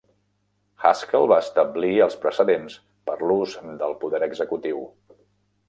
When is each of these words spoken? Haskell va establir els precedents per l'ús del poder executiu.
Haskell 0.87 1.27
va 1.31 1.37
establir 1.47 1.91
els 2.07 2.17
precedents 2.25 2.79
per 3.11 3.19
l'ús 3.33 3.55
del 3.85 3.97
poder 4.05 4.25
executiu. 4.33 4.85